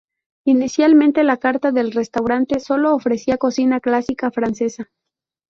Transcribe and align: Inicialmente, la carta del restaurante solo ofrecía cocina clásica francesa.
Inicialmente, 0.47 1.23
la 1.23 1.37
carta 1.37 1.71
del 1.71 1.91
restaurante 1.91 2.59
solo 2.59 2.95
ofrecía 2.95 3.37
cocina 3.37 3.79
clásica 3.79 4.31
francesa. 4.31 4.89